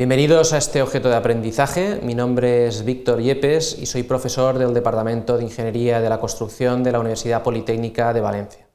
Bienvenidos 0.00 0.54
a 0.54 0.56
este 0.56 0.80
objeto 0.80 1.10
de 1.10 1.16
aprendizaje. 1.16 2.00
Mi 2.02 2.14
nombre 2.14 2.66
es 2.66 2.86
Víctor 2.86 3.20
Yepes 3.20 3.78
y 3.78 3.84
soy 3.84 4.02
profesor 4.02 4.56
del 4.56 4.72
Departamento 4.72 5.36
de 5.36 5.44
Ingeniería 5.44 6.00
de 6.00 6.08
la 6.08 6.18
Construcción 6.18 6.82
de 6.82 6.92
la 6.92 7.00
Universidad 7.00 7.42
Politécnica 7.42 8.14
de 8.14 8.22
Valencia. 8.22 8.66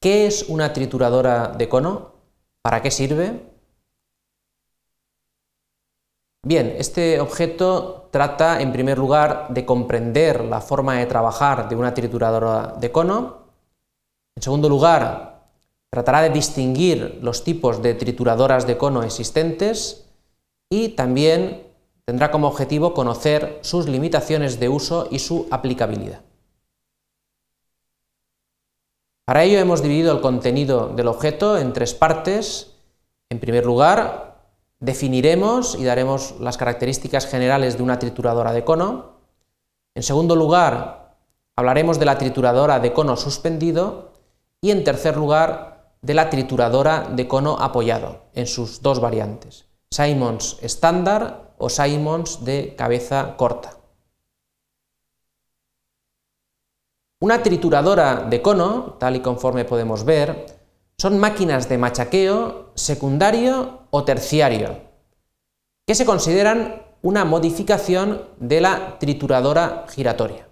¿Qué 0.00 0.24
es 0.26 0.48
una 0.48 0.72
trituradora 0.72 1.48
de 1.48 1.68
cono? 1.68 2.14
¿Para 2.62 2.80
qué 2.80 2.90
sirve? 2.90 3.42
Bien, 6.42 6.76
este 6.78 7.20
objeto 7.20 8.08
trata 8.10 8.62
en 8.62 8.72
primer 8.72 8.96
lugar 8.96 9.48
de 9.50 9.66
comprender 9.66 10.44
la 10.44 10.62
forma 10.62 10.96
de 10.96 11.04
trabajar 11.04 11.68
de 11.68 11.76
una 11.76 11.92
trituradora 11.92 12.72
de 12.80 12.90
cono. 12.90 13.48
En 14.34 14.42
segundo 14.42 14.70
lugar, 14.70 15.44
tratará 15.90 16.22
de 16.22 16.30
distinguir 16.30 17.18
los 17.20 17.44
tipos 17.44 17.82
de 17.82 17.92
trituradoras 17.92 18.66
de 18.66 18.78
cono 18.78 19.02
existentes 19.02 20.08
y 20.72 20.88
también 20.88 21.66
tendrá 22.06 22.30
como 22.30 22.48
objetivo 22.48 22.94
conocer 22.94 23.58
sus 23.60 23.86
limitaciones 23.86 24.58
de 24.58 24.70
uso 24.70 25.06
y 25.10 25.18
su 25.18 25.46
aplicabilidad. 25.50 26.22
Para 29.26 29.44
ello 29.44 29.58
hemos 29.58 29.82
dividido 29.82 30.12
el 30.12 30.22
contenido 30.22 30.88
del 30.88 31.08
objeto 31.08 31.58
en 31.58 31.74
tres 31.74 31.92
partes. 31.92 32.74
En 33.28 33.38
primer 33.38 33.66
lugar, 33.66 34.46
definiremos 34.80 35.74
y 35.74 35.84
daremos 35.84 36.36
las 36.40 36.56
características 36.56 37.26
generales 37.26 37.76
de 37.76 37.82
una 37.82 37.98
trituradora 37.98 38.54
de 38.54 38.64
cono. 38.64 39.18
En 39.94 40.02
segundo 40.02 40.36
lugar, 40.36 41.18
hablaremos 41.54 41.98
de 41.98 42.06
la 42.06 42.16
trituradora 42.16 42.80
de 42.80 42.94
cono 42.94 43.18
suspendido. 43.18 44.12
Y 44.62 44.70
en 44.70 44.84
tercer 44.84 45.18
lugar, 45.18 45.92
de 46.00 46.14
la 46.14 46.30
trituradora 46.30 47.10
de 47.14 47.28
cono 47.28 47.58
apoyado, 47.60 48.22
en 48.32 48.46
sus 48.46 48.80
dos 48.80 49.00
variantes. 49.00 49.66
Simons 49.92 50.56
estándar 50.62 51.54
o 51.58 51.68
Simons 51.68 52.44
de 52.44 52.74
cabeza 52.74 53.36
corta. 53.36 53.76
Una 57.20 57.42
trituradora 57.42 58.24
de 58.24 58.40
cono, 58.40 58.96
tal 58.98 59.16
y 59.16 59.20
conforme 59.20 59.64
podemos 59.64 60.04
ver, 60.04 60.46
son 60.96 61.18
máquinas 61.18 61.68
de 61.68 61.78
machaqueo 61.78 62.72
secundario 62.74 63.86
o 63.90 64.02
terciario, 64.02 64.80
que 65.86 65.94
se 65.94 66.06
consideran 66.06 66.82
una 67.02 67.24
modificación 67.24 68.22
de 68.38 68.60
la 68.60 68.98
trituradora 68.98 69.84
giratoria. 69.88 70.48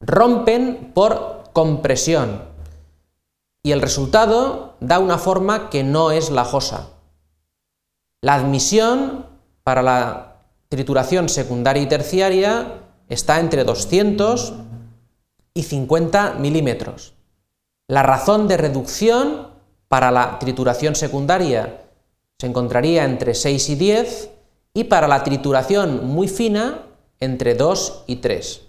Rompen 0.00 0.92
por 0.92 1.50
compresión, 1.52 2.42
y 3.62 3.72
el 3.72 3.80
resultado 3.80 4.69
da 4.80 4.98
una 4.98 5.18
forma 5.18 5.70
que 5.70 5.84
no 5.84 6.10
es 6.10 6.30
lajosa. 6.30 6.88
La 8.22 8.34
admisión 8.34 9.26
para 9.62 9.82
la 9.82 10.36
trituración 10.68 11.28
secundaria 11.28 11.82
y 11.82 11.86
terciaria 11.86 12.80
está 13.08 13.40
entre 13.40 13.64
200 13.64 14.54
y 15.54 15.62
50 15.62 16.34
milímetros. 16.34 17.14
La 17.88 18.02
razón 18.02 18.48
de 18.48 18.56
reducción 18.56 19.48
para 19.88 20.10
la 20.10 20.38
trituración 20.38 20.94
secundaria 20.94 21.82
se 22.38 22.46
encontraría 22.46 23.04
entre 23.04 23.34
6 23.34 23.68
y 23.70 23.74
10 23.74 24.30
y 24.72 24.84
para 24.84 25.08
la 25.08 25.24
trituración 25.24 26.06
muy 26.06 26.28
fina 26.28 26.82
entre 27.18 27.54
2 27.54 28.04
y 28.06 28.16
3. 28.16 28.62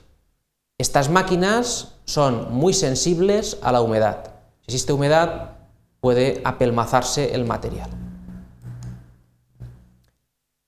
Estas 0.78 1.10
máquinas 1.10 1.94
son 2.06 2.52
muy 2.52 2.74
sensibles 2.74 3.60
a 3.62 3.72
la 3.72 3.82
humedad. 3.82 4.34
Si 4.62 4.72
existe 4.72 4.94
humedad, 4.94 5.61
puede 6.02 6.42
apelmazarse 6.44 7.34
el 7.34 7.46
material. 7.46 7.90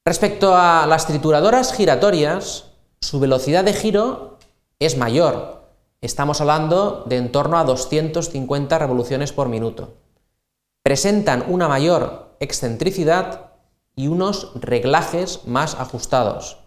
Respecto 0.05 0.55
a 0.55 0.85
las 0.87 1.07
trituradoras 1.07 1.73
giratorias, 1.73 2.71
su 3.01 3.19
velocidad 3.19 3.63
de 3.63 3.73
giro 3.73 4.37
es 4.79 4.97
mayor. 4.97 5.63
Estamos 6.01 6.39
hablando 6.39 7.03
de 7.07 7.17
en 7.17 7.31
torno 7.31 7.57
a 7.57 7.63
250 7.63 8.77
revoluciones 8.77 9.33
por 9.33 9.49
minuto. 9.49 9.95
Presentan 10.83 11.45
una 11.47 11.67
mayor 11.67 12.35
excentricidad 12.39 13.51
y 13.95 14.07
unos 14.07 14.51
reglajes 14.55 15.47
más 15.47 15.75
ajustados. 15.75 16.57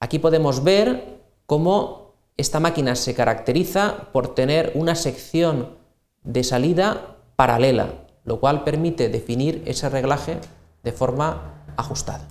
Aquí 0.00 0.18
podemos 0.18 0.62
ver 0.64 1.20
cómo 1.46 2.14
esta 2.36 2.60
máquina 2.60 2.96
se 2.96 3.14
caracteriza 3.14 4.08
por 4.12 4.34
tener 4.34 4.72
una 4.74 4.94
sección 4.94 5.76
de 6.22 6.44
salida 6.44 7.11
paralela, 7.42 8.06
lo 8.22 8.38
cual 8.38 8.62
permite 8.62 9.08
definir 9.08 9.64
ese 9.66 9.88
reglaje 9.88 10.38
de 10.84 10.92
forma 10.92 11.64
ajustada. 11.76 12.28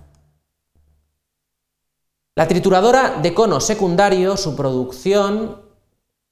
La 2.33 2.47
trituradora 2.47 3.19
de 3.21 3.33
cono 3.33 3.59
secundario, 3.59 4.37
su 4.37 4.55
producción 4.55 5.59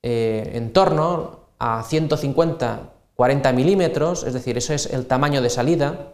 eh, 0.02 0.52
en 0.54 0.72
torno 0.72 1.50
a 1.60 1.84
150-40 1.84 3.54
milímetros, 3.54 4.24
es 4.24 4.34
decir, 4.34 4.58
eso 4.58 4.74
es 4.74 4.86
el 4.86 5.08
tamaño 5.08 5.42
de 5.42 5.50
salida, 5.50 6.14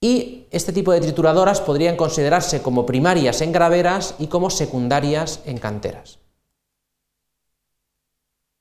y 0.00 0.46
este 0.50 0.72
tipo 0.72 0.92
de 0.92 1.02
trituradoras 1.02 1.60
podrían 1.60 1.96
considerarse 1.98 2.62
como 2.62 2.86
primarias 2.86 3.42
en 3.42 3.52
graveras 3.52 4.14
y 4.18 4.28
como 4.28 4.48
secundarias 4.48 5.40
en 5.44 5.58
canteras. 5.58 6.20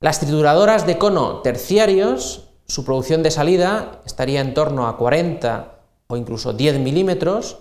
Las 0.02 0.20
trituradoras 0.20 0.86
de 0.86 0.98
cono 0.98 1.40
terciarios, 1.40 2.45
su 2.68 2.84
producción 2.84 3.24
de 3.24 3.32
salida 3.32 4.02
estaría 4.06 4.42
en 4.42 4.54
torno 4.54 4.88
a 4.88 4.98
40 4.98 5.76
o 6.08 6.18
incluso 6.18 6.54
10 6.54 6.80
milímetros, 6.80 7.58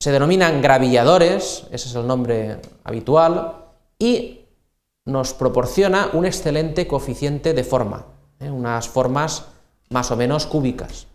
se 0.00 0.12
denominan 0.12 0.60
gravilladores, 0.60 1.66
ese 1.70 1.88
es 1.88 1.94
el 1.94 2.06
nombre 2.06 2.60
habitual, 2.84 3.64
y 3.98 4.40
nos 5.06 5.32
proporciona 5.34 6.10
un 6.12 6.26
excelente 6.26 6.86
coeficiente 6.86 7.54
de 7.54 7.64
forma, 7.64 8.06
¿eh? 8.40 8.50
unas 8.50 8.88
formas 8.88 9.46
más 9.90 10.10
o 10.10 10.16
menos 10.16 10.46
cúbicas. 10.46 11.06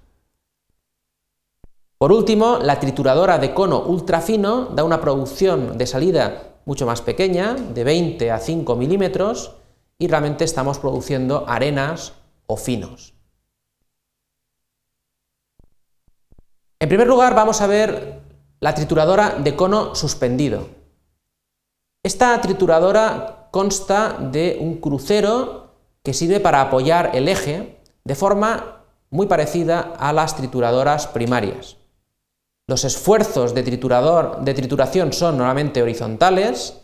Por 1.98 2.12
último, 2.12 2.60
la 2.60 2.80
trituradora 2.80 3.40
de 3.40 3.54
cono 3.54 3.82
ultrafino 3.82 4.68
da 4.68 4.84
una 4.84 5.02
producción 5.02 5.78
de 5.78 5.86
salida 5.86 6.44
mucho 6.66 6.86
más 6.86 7.02
pequeña, 7.02 7.56
de 7.56 7.84
20 7.84 8.32
a 8.32 8.40
5 8.40 8.76
milímetros, 8.76 9.52
y 9.98 10.08
realmente 10.08 10.46
estamos 10.46 10.80
produciendo 10.80 11.44
arenas 11.48 12.14
o 12.50 12.58
finos. 12.58 13.14
En 16.80 16.90
primer 16.90 17.08
lugar 17.08 17.36
vamos 17.36 17.62
a 17.62 17.68
ver 17.68 18.22
la 18.60 18.74
trituradora 18.74 19.38
de 19.38 19.56
cono 19.56 19.94
suspendido. 19.94 20.68
Esta 22.04 22.42
trituradora 22.42 23.50
consta 23.52 24.18
de 24.20 24.58
un 24.60 24.78
crucero 24.82 25.76
que 26.04 26.14
sirve 26.14 26.40
para 26.40 26.62
apoyar 26.62 27.12
el 27.14 27.28
eje 27.28 27.78
de 28.04 28.16
forma 28.16 28.86
muy 29.12 29.28
parecida 29.28 29.94
a 30.00 30.12
las 30.12 30.36
trituradoras 30.36 31.06
primarias. 31.08 31.78
Los 32.68 32.84
esfuerzos 32.84 33.54
de, 33.54 33.64
triturador, 33.64 34.42
de 34.42 34.54
trituración 34.54 35.14
son 35.14 35.38
normalmente 35.38 35.84
horizontales 35.84 36.82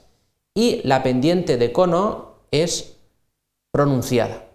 y 0.54 0.82
la 0.84 1.02
pendiente 1.02 1.58
de 1.58 1.72
cono 1.72 2.36
es 2.52 2.98
pronunciada. 3.72 4.46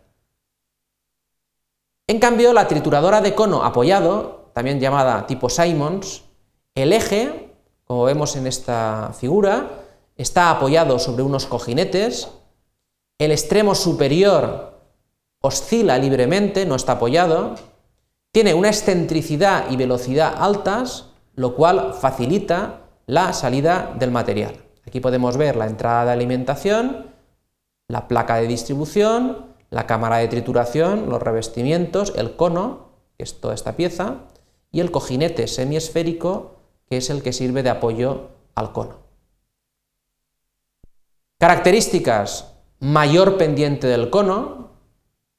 En 2.10 2.18
cambio, 2.18 2.52
la 2.52 2.66
trituradora 2.66 3.20
de 3.20 3.36
cono 3.36 3.62
apoyado, 3.62 4.50
también 4.52 4.80
llamada 4.80 5.28
tipo 5.28 5.48
Simons, 5.48 6.24
el 6.74 6.92
eje, 6.92 7.54
como 7.84 8.02
vemos 8.02 8.34
en 8.34 8.48
esta 8.48 9.12
figura, 9.16 9.84
está 10.16 10.50
apoyado 10.50 10.98
sobre 10.98 11.22
unos 11.22 11.46
cojinetes, 11.46 12.28
el 13.20 13.30
extremo 13.30 13.76
superior 13.76 14.80
oscila 15.40 15.98
libremente, 15.98 16.66
no 16.66 16.74
está 16.74 16.94
apoyado, 16.94 17.54
tiene 18.32 18.54
una 18.54 18.70
excentricidad 18.70 19.70
y 19.70 19.76
velocidad 19.76 20.34
altas, 20.36 21.10
lo 21.36 21.54
cual 21.54 21.94
facilita 21.94 22.88
la 23.06 23.32
salida 23.32 23.94
del 23.96 24.10
material. 24.10 24.56
Aquí 24.84 24.98
podemos 24.98 25.36
ver 25.36 25.54
la 25.54 25.68
entrada 25.68 26.06
de 26.06 26.10
alimentación, 26.10 27.06
la 27.86 28.08
placa 28.08 28.34
de 28.34 28.48
distribución, 28.48 29.49
la 29.70 29.86
cámara 29.86 30.18
de 30.18 30.28
trituración, 30.28 31.08
los 31.08 31.22
revestimientos, 31.22 32.12
el 32.16 32.36
cono, 32.36 32.90
que 33.16 33.24
es 33.24 33.40
toda 33.40 33.54
esta 33.54 33.76
pieza, 33.76 34.16
y 34.72 34.80
el 34.80 34.90
cojinete 34.90 35.46
semiesférico, 35.46 36.56
que 36.88 36.96
es 36.96 37.10
el 37.10 37.22
que 37.22 37.32
sirve 37.32 37.62
de 37.62 37.70
apoyo 37.70 38.28
al 38.54 38.72
cono. 38.72 38.98
Características, 41.38 42.52
mayor 42.80 43.38
pendiente 43.38 43.86
del 43.86 44.10
cono, 44.10 44.70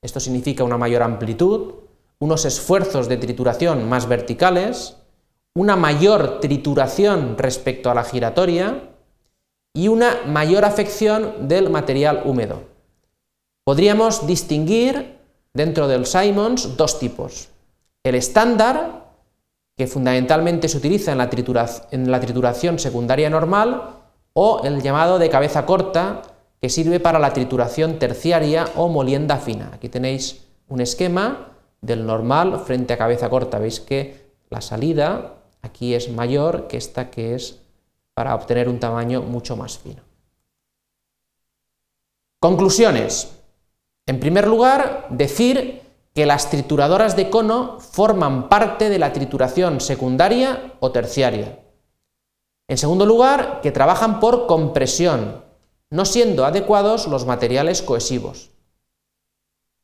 esto 0.01 0.19
significa 0.19 0.63
una 0.63 0.77
mayor 0.77 1.03
amplitud, 1.03 1.73
unos 2.19 2.45
esfuerzos 2.45 3.07
de 3.07 3.17
trituración 3.17 3.87
más 3.89 4.07
verticales, 4.07 4.97
una 5.53 5.75
mayor 5.75 6.39
trituración 6.39 7.37
respecto 7.37 7.91
a 7.91 7.95
la 7.95 8.03
giratoria, 8.03 8.87
y 9.73 9.87
una 9.87 10.21
mayor 10.25 10.65
afección 10.65 11.47
del 11.47 11.69
material 11.69 12.23
húmedo. 12.25 12.70
Podríamos 13.63 14.25
distinguir 14.25 15.19
dentro 15.53 15.87
del 15.87 16.05
Simons 16.05 16.77
dos 16.77 16.99
tipos. 16.99 17.49
El 18.03 18.15
estándar, 18.15 19.11
que 19.77 19.85
fundamentalmente 19.85 20.67
se 20.67 20.77
utiliza 20.77 21.11
en 21.11 21.19
la, 21.19 22.19
trituración 22.19 22.79
secundaria 22.79 23.29
normal, 23.29 23.99
o 24.33 24.61
el 24.63 24.81
llamado 24.81 25.19
de 25.19 25.29
cabeza 25.29 25.65
corta, 25.65 26.23
que 26.59 26.69
sirve 26.69 26.99
para 26.99 27.19
la 27.19 27.33
trituración 27.33 27.99
terciaria 27.99 28.65
o 28.75 28.87
molienda 28.87 29.37
fina. 29.37 29.71
Aquí 29.73 29.89
tenéis 29.89 30.43
un 30.67 30.81
esquema 30.81 31.49
del 31.81 32.05
normal 32.05 32.61
frente 32.65 32.93
a 32.93 32.97
cabeza 32.97 33.29
corta. 33.29 33.59
Veis 33.59 33.79
que 33.79 34.31
la 34.49 34.61
salida 34.61 35.35
aquí 35.61 35.93
es 35.93 36.11
mayor 36.11 36.67
que 36.67 36.77
esta 36.77 37.09
que 37.09 37.35
es 37.35 37.59
para 38.13 38.35
obtener 38.35 38.69
un 38.69 38.79
tamaño 38.79 39.21
mucho 39.21 39.55
más 39.55 39.77
fino. 39.77 40.01
Conclusiones. 42.39 43.40
En 44.11 44.19
primer 44.19 44.45
lugar, 44.45 45.07
decir 45.09 45.83
que 46.13 46.25
las 46.25 46.49
trituradoras 46.49 47.15
de 47.15 47.29
cono 47.29 47.79
forman 47.79 48.49
parte 48.49 48.89
de 48.89 48.99
la 48.99 49.13
trituración 49.13 49.79
secundaria 49.79 50.73
o 50.81 50.91
terciaria. 50.91 51.59
En 52.67 52.77
segundo 52.77 53.05
lugar, 53.05 53.61
que 53.61 53.71
trabajan 53.71 54.19
por 54.19 54.47
compresión, 54.47 55.45
no 55.89 56.03
siendo 56.03 56.43
adecuados 56.43 57.07
los 57.07 57.25
materiales 57.25 57.81
cohesivos. 57.81 58.49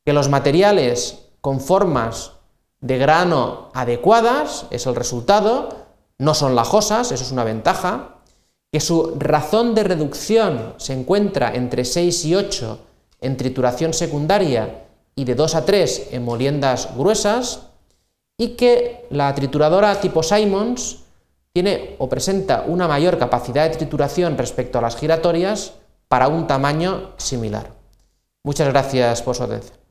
Que 0.03 0.11
los 0.11 0.27
materiales 0.27 1.29
con 1.39 1.61
formas 1.61 2.33
de 2.81 2.97
grano 2.97 3.69
adecuadas 3.73 4.65
es 4.71 4.87
el 4.87 4.95
resultado, 4.97 5.69
no 6.17 6.33
son 6.33 6.53
lajosas, 6.53 7.13
eso 7.13 7.23
es 7.23 7.31
una 7.31 7.45
ventaja, 7.45 8.17
que 8.73 8.81
su 8.81 9.15
razón 9.17 9.73
de 9.73 9.85
reducción 9.85 10.73
se 10.75 10.91
encuentra 10.91 11.55
entre 11.55 11.85
6 11.85 12.25
y 12.25 12.35
8 12.35 12.86
en 13.21 13.37
trituración 13.37 13.93
secundaria 13.93 14.85
y 15.15 15.25
de 15.25 15.35
2 15.35 15.55
a 15.55 15.65
3 15.65 16.09
en 16.11 16.23
moliendas 16.23 16.95
gruesas, 16.95 17.67
y 18.37 18.49
que 18.49 19.05
la 19.09 19.33
trituradora 19.33 19.99
tipo 19.99 20.21
Simons 20.21 20.99
tiene 21.53 21.95
o 21.97 22.07
presenta 22.07 22.65
una 22.67 22.87
mayor 22.87 23.17
capacidad 23.17 23.67
de 23.67 23.75
trituración 23.75 24.37
respecto 24.37 24.77
a 24.77 24.81
las 24.81 24.95
giratorias 24.95 25.73
para 26.07 26.27
un 26.27 26.45
tamaño 26.45 27.13
similar. 27.17 27.71
Muchas 28.43 28.67
gracias 28.67 29.23
por 29.23 29.35
su 29.35 29.43
atención. 29.43 29.86